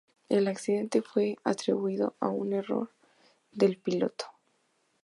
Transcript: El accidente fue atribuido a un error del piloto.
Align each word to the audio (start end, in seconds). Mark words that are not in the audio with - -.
El 0.29 0.47
accidente 0.47 1.03
fue 1.03 1.35
atribuido 1.43 2.15
a 2.19 2.29
un 2.29 2.53
error 2.53 2.89
del 3.51 3.77
piloto. 3.77 4.25